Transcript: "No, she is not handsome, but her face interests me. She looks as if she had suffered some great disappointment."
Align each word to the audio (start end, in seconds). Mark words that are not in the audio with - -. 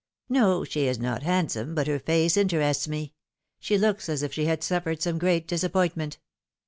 "No, 0.29 0.63
she 0.63 0.87
is 0.87 0.97
not 0.97 1.21
handsome, 1.21 1.75
but 1.75 1.85
her 1.85 1.99
face 1.99 2.35
interests 2.35 2.87
me. 2.87 3.13
She 3.59 3.77
looks 3.77 4.09
as 4.09 4.23
if 4.23 4.33
she 4.33 4.45
had 4.45 4.63
suffered 4.63 4.99
some 4.99 5.19
great 5.19 5.47
disappointment." 5.47 6.17